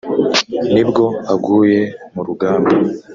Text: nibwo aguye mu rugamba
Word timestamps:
nibwo 0.73 1.05
aguye 1.33 1.81
mu 2.13 2.21
rugamba 2.27 2.71